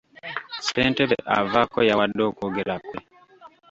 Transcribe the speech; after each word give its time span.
Ssentebe 0.59 1.17
avaako 1.37 1.79
yawadde 1.89 2.21
okwogera 2.29 2.75
kwe. 2.85 2.97